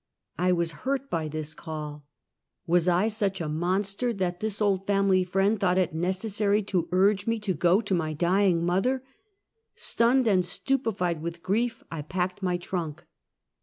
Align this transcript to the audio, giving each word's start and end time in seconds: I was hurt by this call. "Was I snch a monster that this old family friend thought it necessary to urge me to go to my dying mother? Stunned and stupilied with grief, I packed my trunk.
I 0.39 0.51
was 0.51 0.71
hurt 0.81 1.11
by 1.11 1.27
this 1.27 1.53
call. 1.53 2.07
"Was 2.65 2.87
I 2.87 3.07
snch 3.07 3.39
a 3.39 3.47
monster 3.47 4.11
that 4.13 4.39
this 4.39 4.59
old 4.59 4.87
family 4.87 5.23
friend 5.23 5.59
thought 5.59 5.77
it 5.77 5.93
necessary 5.93 6.63
to 6.63 6.87
urge 6.91 7.27
me 7.27 7.39
to 7.41 7.53
go 7.53 7.81
to 7.81 7.93
my 7.93 8.13
dying 8.13 8.65
mother? 8.65 9.03
Stunned 9.75 10.27
and 10.27 10.43
stupilied 10.43 11.21
with 11.21 11.43
grief, 11.43 11.83
I 11.91 12.01
packed 12.01 12.41
my 12.41 12.57
trunk. 12.57 13.05